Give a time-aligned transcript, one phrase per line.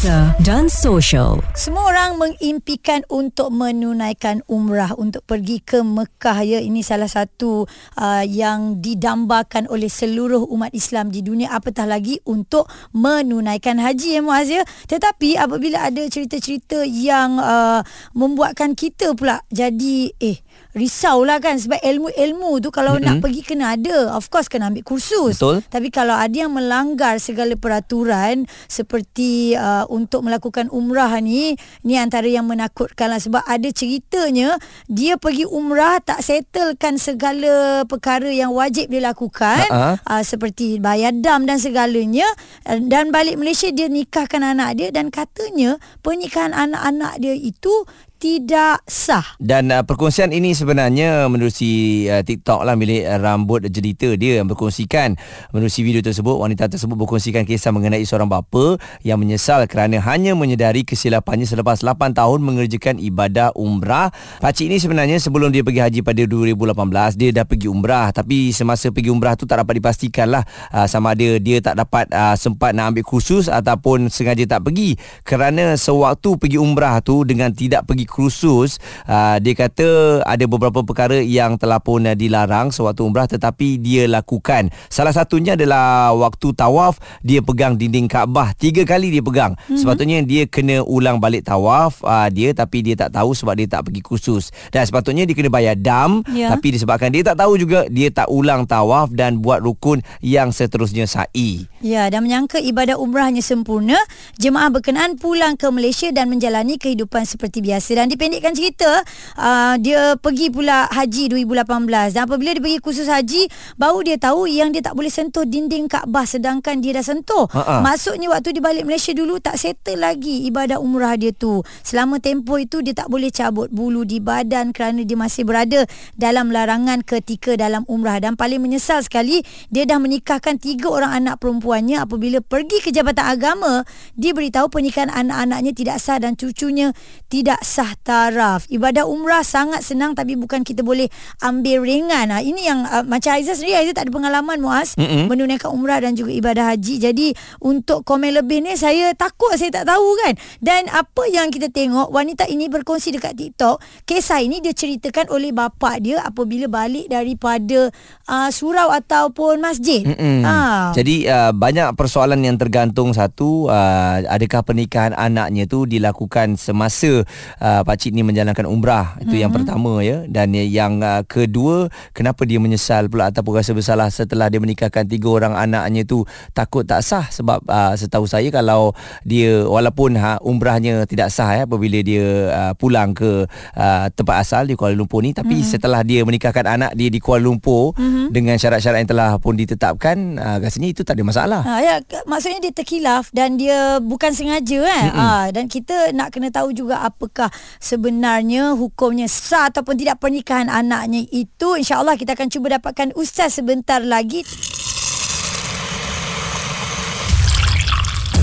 [0.00, 1.44] dan social.
[1.52, 6.58] Semua orang mengimpikan untuk menunaikan umrah untuk pergi ke Mekah ya.
[6.64, 7.68] Ini salah satu
[8.00, 12.64] uh, yang didambakan oleh seluruh umat Islam di dunia apatah lagi untuk
[12.96, 14.64] menunaikan haji ya Muaz ya.
[14.88, 17.84] Tetapi apabila ada cerita-cerita yang uh,
[18.16, 23.06] membuatkan kita pula jadi eh risaulah kan sebab ilmu-ilmu tu kalau mm-hmm.
[23.06, 24.14] nak pergi kena ada.
[24.14, 25.36] Of course kena ambil kursus.
[25.36, 25.66] Betul.
[25.66, 32.30] Tapi kalau ada yang melanggar segala peraturan seperti uh, untuk melakukan umrah ni, ni antara
[32.30, 33.18] yang menakutkan lah.
[33.18, 34.54] Sebab ada ceritanya
[34.86, 39.66] dia pergi umrah tak settlekan segala perkara yang wajib dia lakukan.
[39.66, 39.98] Uh-huh.
[39.98, 42.30] uh, seperti bayar dam dan segalanya.
[42.62, 47.84] Dan balik Malaysia dia nikahkan anak dia dan katanya pernikahan anak-anak dia itu
[48.20, 49.24] tidak sah.
[49.40, 54.46] Dan uh, perkongsian ini sebenarnya menerusi uh, TikTok lah milik uh, rambut jelita dia yang
[54.46, 55.16] berkongsikan
[55.56, 60.84] menerusi video tersebut wanita tersebut berkongsikan kisah mengenai seorang bapa yang menyesal kerana hanya menyedari
[60.84, 64.12] kesilapannya selepas 8 tahun mengerjakan ibadah umrah.
[64.44, 68.92] Pakcik ini sebenarnya sebelum dia pergi haji pada 2018 dia dah pergi umrah tapi semasa
[68.92, 70.44] pergi umrah tu tak dapat dipastikan lah
[70.76, 75.00] uh, sama ada dia tak dapat uh, sempat nak ambil khusus ataupun sengaja tak pergi
[75.24, 81.22] kerana sewaktu pergi umrah tu dengan tidak pergi khusus uh, dia kata ada beberapa perkara
[81.22, 84.68] yang telah pun uh, dilarang sewaktu umrah tetapi dia lakukan.
[84.90, 88.52] Salah satunya adalah waktu tawaf dia pegang dinding Kaabah.
[88.58, 89.54] Tiga kali dia pegang.
[89.54, 89.78] Mm-hmm.
[89.78, 93.86] sepatutnya dia kena ulang balik tawaf uh, dia tapi dia tak tahu sebab dia tak
[93.86, 94.50] pergi khusus.
[94.74, 96.50] Dan sepatutnya dia kena bayar dam yeah.
[96.50, 101.06] tapi disebabkan dia tak tahu juga dia tak ulang tawaf dan buat rukun yang seterusnya
[101.06, 101.70] sa'i.
[101.80, 103.96] Ya dan menyangka ibadah umrahnya sempurna
[104.36, 109.04] jemaah berkenaan pulang ke Malaysia dan menjalani kehidupan seperti biasa dan dipendekkan cerita
[109.36, 113.44] uh, dia pergi pula haji 2018 dan apabila dia pergi khusus haji
[113.76, 117.44] baru dia tahu yang dia tak boleh sentuh dinding Kaabah sedangkan dia dah sentuh.
[117.50, 117.82] Ha-ha.
[117.82, 121.60] maksudnya waktu dia balik Malaysia dulu tak settle lagi ibadah umrah dia tu.
[121.82, 125.84] Selama tempoh itu dia tak boleh cabut bulu di badan kerana dia masih berada
[126.14, 128.22] dalam larangan ketika dalam umrah.
[128.22, 132.00] Dan paling menyesal sekali dia dah menikahkan tiga orang anak perempuannya.
[132.06, 133.82] Apabila pergi ke jabatan agama
[134.14, 136.94] dia beritahu pernikahan anak-anaknya tidak sah dan cucunya
[137.26, 138.66] tidak sah taraf.
[138.70, 141.10] Ibadah umrah sangat senang tapi bukan kita boleh
[141.42, 142.30] ambil ringan.
[142.30, 145.26] Ha, ini yang uh, macam Aizah sendiri Aizah tak ada pengalaman Muaz mm-hmm.
[145.26, 146.94] menunaikan umrah dan juga ibadah haji.
[147.00, 147.28] Jadi
[147.62, 150.34] untuk komen lebih ni saya takut saya tak tahu kan.
[150.58, 155.50] Dan apa yang kita tengok wanita ini berkongsi dekat TikTok, kisah ini dia ceritakan oleh
[155.50, 157.90] bapa dia apabila balik daripada
[158.28, 160.04] uh, surau ataupun masjid.
[160.04, 160.38] Mm-hmm.
[160.44, 160.56] Ha.
[160.94, 167.24] Jadi uh, banyak persoalan yang tergantung satu uh, adakah pernikahan anaknya tu dilakukan semasa
[167.60, 169.40] uh, uh, pakcik ni menjalankan umrah itu mm-hmm.
[169.40, 174.52] yang pertama ya dan yang uh, kedua kenapa dia menyesal pula ataupun rasa bersalah setelah
[174.52, 178.92] dia menikahkan tiga orang anaknya tu takut tak sah sebab uh, setahu saya kalau
[179.24, 183.46] dia walaupun ha, umrahnya tidak sah ya apabila dia uh, pulang ke
[183.76, 185.72] uh, tempat asal di Kuala Lumpur ni tapi mm-hmm.
[185.72, 188.34] setelah dia menikahkan anak dia di Kuala Lumpur mm-hmm.
[188.34, 191.94] dengan syarat-syarat yang telah pun ditetapkan uh, rasanya itu tak ada masalah ha, ya
[192.28, 195.30] maksudnya dia terkilaf dan dia bukan sengaja kan mm-hmm.
[195.30, 197.48] ha, dan kita nak kena tahu juga apakah
[197.78, 204.02] sebenarnya hukumnya sah ataupun tidak pernikahan anaknya itu insyaallah kita akan cuba dapatkan ustaz sebentar
[204.02, 204.42] lagi.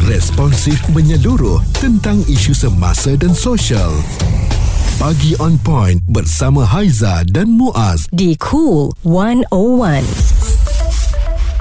[0.08, 3.92] Responsif menyeluruh tentang isu semasa dan sosial.
[4.98, 8.08] Pagi on point bersama Haiza dan Muaz.
[8.16, 10.37] Di Cool 101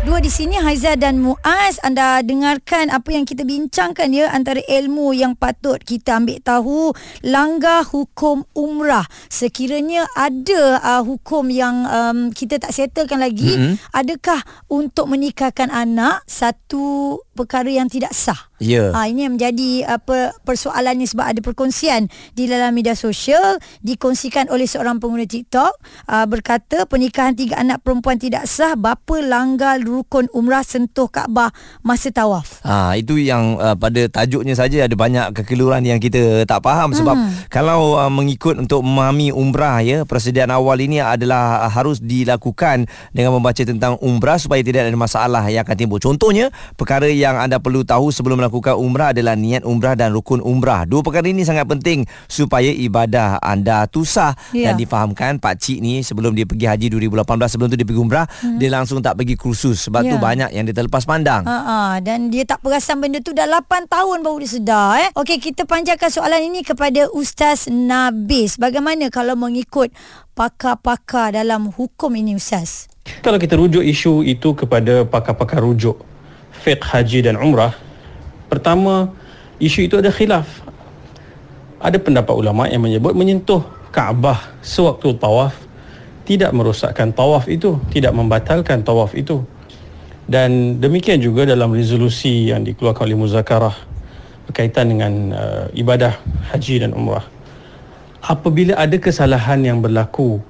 [0.07, 5.11] Dua di sini Haiza dan Muaz anda dengarkan apa yang kita bincangkan ya antara ilmu
[5.11, 6.95] yang patut kita ambil tahu
[7.27, 13.83] langgar hukum umrah sekiranya ada uh, hukum yang um, kita tak settlekan lagi mm-hmm.
[13.91, 18.49] adakah untuk menikahkan anak satu perkara yang tidak sah.
[18.57, 18.97] Yeah.
[18.97, 24.65] Ha, ini yang menjadi apa persoalannya sebab ada perkongsian di dalam media sosial dikongsikan oleh
[24.65, 25.73] seorang pengguna TikTok
[26.09, 31.53] uh, berkata pernikahan tiga anak perempuan tidak sah bapa langgar rukun umrah sentuh Kaabah
[31.85, 32.65] masa tawaf.
[32.65, 37.13] Ha itu yang uh, pada tajuknya saja ada banyak kekeliruan yang kita tak faham sebab
[37.13, 37.53] hmm.
[37.53, 43.37] kalau uh, mengikut untuk memahami umrah ya persediaan awal ini adalah uh, harus dilakukan dengan
[43.37, 46.01] membaca tentang umrah supaya tidak ada masalah yang akan timbul.
[46.01, 46.49] Contohnya
[46.81, 50.87] perkara yang anda perlu tahu sebelum melakukan umrah adalah niat umrah dan rukun umrah.
[50.87, 54.71] Dua perkara ini sangat penting supaya ibadah anda tu sah Ya.
[54.71, 58.27] dan difahamkan Pak Cik ni sebelum dia pergi haji 2018 sebelum tu dia pergi umrah
[58.31, 58.63] hmm.
[58.63, 60.15] dia langsung tak pergi kursus sebab Ya.
[60.15, 61.43] tu banyak yang dia terlepas pandang.
[61.43, 65.11] Ha ah, dan dia tak perasan benda tu dah 8 tahun baru dia sedar eh.
[65.19, 68.55] Okey, kita panjangkan soalan ini kepada Ustaz Nabis.
[68.63, 69.91] Bagaimana kalau mengikut
[70.39, 72.87] pakar-pakar dalam hukum ini Ustaz?
[73.25, 75.99] Kalau kita rujuk isu itu kepada pakar-pakar rujuk
[76.67, 77.75] fiqh haji dan umrah,
[78.47, 79.13] pertama
[79.63, 80.47] isu itu ada khilaf.
[81.77, 83.63] Ada pendapat ulama yang menyebut menyentuh
[83.93, 85.57] Kaabah sewaktu tawaf
[86.27, 89.41] tidak merosakkan tawaf itu, tidak membatalkan tawaf itu.
[90.27, 93.77] Dan demikian juga dalam resolusi yang dikeluarkan oleh Muzakarah
[94.51, 96.19] berkaitan dengan uh, ibadah
[96.51, 97.23] haji dan umrah.
[98.27, 100.43] Apabila ada kesalahan yang berlaku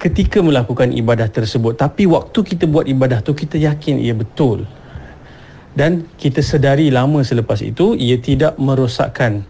[0.00, 4.64] ketika melakukan ibadah tersebut tapi waktu kita buat ibadah tu kita yakin ia betul
[5.74, 9.46] dan kita sedari lama selepas itu ia tidak merosakkan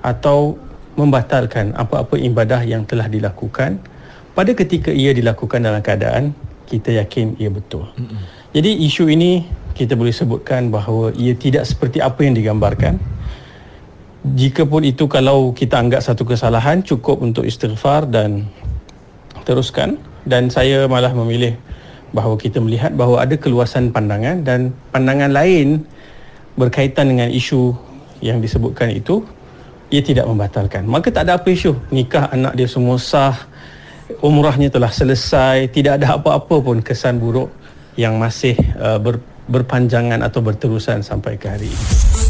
[0.00, 0.56] atau
[0.94, 3.82] membatalkan apa-apa ibadah yang telah dilakukan
[4.34, 6.32] pada ketika ia dilakukan dalam keadaan
[6.70, 7.90] kita yakin ia betul.
[7.98, 8.22] Mm-hmm.
[8.54, 9.42] Jadi isu ini
[9.74, 12.98] kita boleh sebutkan bahawa ia tidak seperti apa yang digambarkan.
[14.20, 18.46] Jikapun itu kalau kita anggap satu kesalahan cukup untuk istighfar dan
[19.48, 19.96] teruskan
[20.28, 21.56] dan saya malah memilih
[22.10, 25.82] bahawa kita melihat bahawa ada keluasan pandangan dan pandangan lain
[26.58, 27.72] berkaitan dengan isu
[28.20, 29.22] yang disebutkan itu
[29.90, 30.86] ia tidak membatalkan.
[30.86, 31.74] Maka tak ada apa isu.
[31.90, 33.34] Nikah anak dia semua sah,
[34.22, 37.50] umrahnya telah selesai, tidak ada apa-apa pun kesan buruk
[37.98, 39.18] yang masih uh, ber,
[39.50, 42.29] berpanjangan atau berterusan sampai ke hari ini.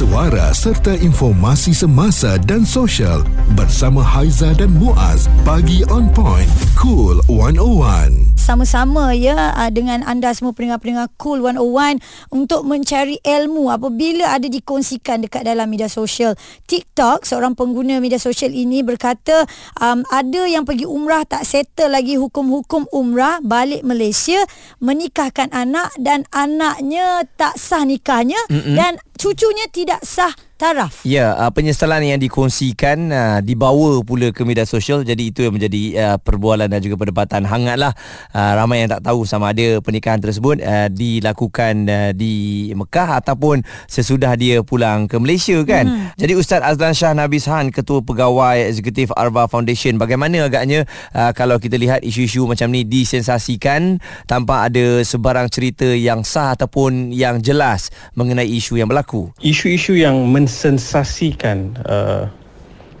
[0.00, 3.20] Suara serta informasi semasa dan sosial
[3.52, 5.28] bersama Haiza dan Muaz.
[5.44, 6.48] Pagi on point.
[6.72, 8.32] Cool 101.
[8.40, 12.00] sama-sama ya ah, dengan anda semua pendengar-pendengar Cool 101
[12.32, 16.32] untuk mencari ilmu apabila ada dikongsikan dekat dalam media sosial.
[16.64, 19.44] TikTok, seorang pengguna media sosial ini berkata
[19.78, 24.40] um, ada yang pergi umrah tak settle lagi hukum-hukum umrah balik Malaysia
[24.80, 28.74] menikahkan anak dan anaknya tak sah nikahnya Mm-mm.
[28.74, 31.00] dan cucunya tidak sah taraf.
[31.08, 35.82] Ya, uh, penyesalan yang dikongsikan uh, dibawa pula ke media sosial jadi itu yang menjadi
[35.96, 37.96] uh, perbualan dan juga perdebatan hangatlah.
[38.36, 43.64] Uh, ramai yang tak tahu sama ada pernikahan tersebut uh, dilakukan uh, di Mekah ataupun
[43.88, 45.88] sesudah dia pulang ke Malaysia kan.
[45.88, 46.12] Hmm.
[46.20, 50.84] Jadi Ustaz Azlan Shah Nabis Han Ketua Pegawai Eksekutif Arba Foundation bagaimana agaknya
[51.16, 53.96] uh, kalau kita lihat isu-isu macam ni disensasikan
[54.28, 59.32] tanpa ada sebarang cerita yang sah ataupun yang jelas mengenai isu yang berlaku.
[59.40, 62.26] Isu-isu yang mensensasikan uh,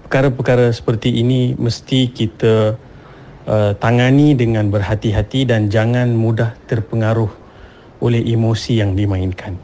[0.06, 2.78] perkara-perkara seperti ini mesti kita
[3.50, 7.26] uh, tangani dengan berhati-hati dan jangan mudah terpengaruh
[7.98, 9.58] oleh emosi yang dimainkan.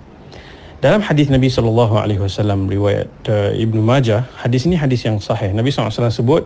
[0.83, 5.55] Dalam hadis Nabi sallallahu alaihi wasallam riwayat uh, Ibnu Majah, hadis ini hadis yang sahih.
[5.55, 6.43] Nabi wasallam sebut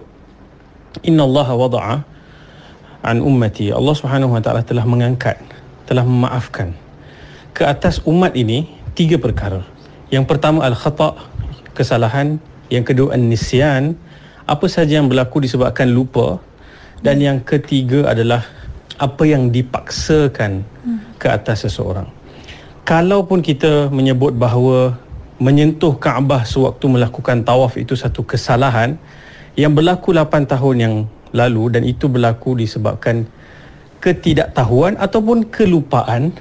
[1.08, 1.94] Inna Allah wada'a
[3.00, 3.72] an ummati.
[3.72, 5.40] Allah Subhanahu wa taala telah mengangkat,
[5.88, 6.76] telah memaafkan
[7.56, 9.79] ke atas umat ini tiga perkara.
[10.10, 11.14] Yang pertama al-khata'
[11.72, 13.94] kesalahan, yang kedua an-nisyan,
[14.46, 16.42] apa saja yang berlaku disebabkan lupa.
[17.00, 18.44] Dan yang ketiga adalah
[19.00, 20.66] apa yang dipaksakan
[21.16, 22.04] ke atas seseorang.
[22.84, 24.98] Kalaupun kita menyebut bahawa
[25.40, 29.00] menyentuh Kaabah sewaktu melakukan tawaf itu satu kesalahan
[29.56, 30.94] yang berlaku 8 tahun yang
[31.32, 33.24] lalu dan itu berlaku disebabkan
[34.04, 36.36] ketidaktahuan ataupun kelupaan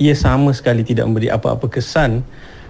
[0.00, 2.24] ia sama sekali tidak memberi apa-apa kesan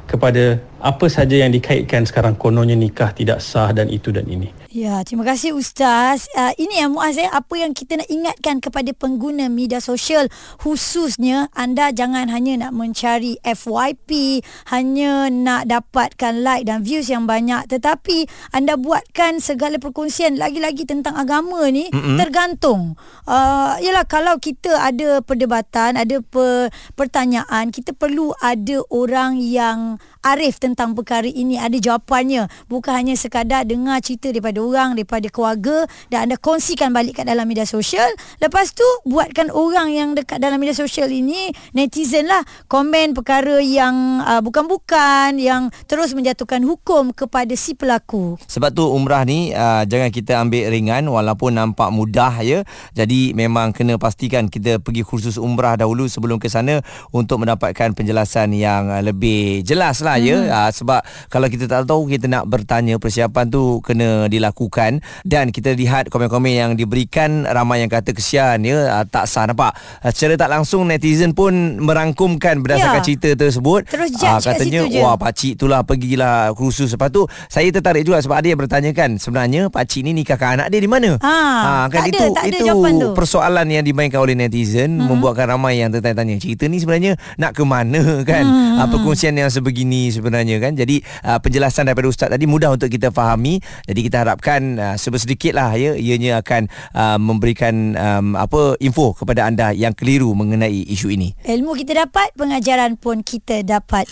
[0.07, 4.51] kepada apa saja yang dikaitkan sekarang kononnya nikah tidak sah dan itu dan ini.
[4.73, 6.27] Ya, terima kasih Ustaz.
[6.33, 10.27] Uh, ini yang Muaz eh, apa yang kita nak ingatkan kepada pengguna media sosial
[10.59, 14.41] khususnya anda jangan hanya nak mencari FYP,
[14.73, 21.15] hanya nak dapatkan like dan views yang banyak tetapi anda buatkan segala perkongsian lagi-lagi tentang
[21.15, 22.17] agama ni mm-hmm.
[22.19, 22.97] tergantung.
[23.29, 30.63] Uh, yalah kalau kita ada perdebatan, ada per, pertanyaan, kita perlu ada orang yang arif
[30.63, 32.47] tentang perkara ini, ada jawapannya.
[32.71, 37.45] Bukan hanya sekadar dengar cerita daripada orang daripada keluarga dan anda kongsikan balik kat dalam
[37.47, 38.07] media sosial.
[38.39, 42.43] Lepas tu buatkan orang yang dekat dalam media sosial ini netizen lah.
[42.71, 48.39] Komen perkara yang uh, bukan-bukan yang terus menjatuhkan hukum kepada si pelaku.
[48.47, 52.63] Sebab tu umrah ni uh, jangan kita ambil ringan walaupun nampak mudah ya.
[52.95, 58.55] Jadi memang kena pastikan kita pergi kursus umrah dahulu sebelum ke sana untuk mendapatkan penjelasan
[58.55, 61.01] yang uh, lebih jelas lah lah ya uh, sebab
[61.33, 66.53] kalau kita tak tahu kita nak bertanya persiapan tu kena dilakukan dan kita lihat komen-komen
[66.53, 69.73] yang diberikan ramai yang kata kesian ya uh, tak sah nampak
[70.05, 72.99] uh, secara tak langsung netizen pun merangkumkan berdasarkan Ya.
[73.01, 77.71] cerita tersebut Terus judge kat katanya situ wah pakcik itulah pergilah kursus lepas tu saya
[77.71, 81.87] tertarik juga sebab ada yang bertanyakan sebenarnya pakcik ni nikahkan anak dia di mana Ha,
[81.87, 83.09] kan tak ada, itu tak ada itu jawapan tu.
[83.15, 85.07] persoalan yang dimainkan oleh netizen hmm.
[85.07, 88.83] membuatkan ramai yang tertanya-tanya cerita ni sebenarnya nak ke mana kan hmm.
[88.83, 93.13] uh, perkongsian yang sebegini sebenarnya kan jadi uh, penjelasan daripada ustaz tadi mudah untuk kita
[93.13, 96.67] fahami jadi kita harapkan uh, sebersedikit lah ya ianya akan
[96.97, 102.31] uh, memberikan um, apa info kepada anda yang keliru mengenai isu ini Ilmu kita dapat,
[102.39, 104.07] pengajaran pun kita dapat.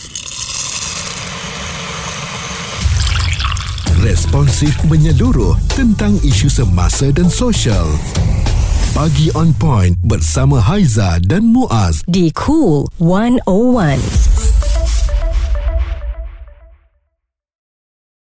[4.03, 7.87] Responsif menyeluruh tentang isu semasa dan sosial.
[8.91, 12.03] Pagi on point bersama Haiza dan Muaz.
[12.05, 14.30] Di Cool 101.